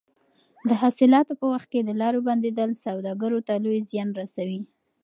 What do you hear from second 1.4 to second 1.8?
په وخت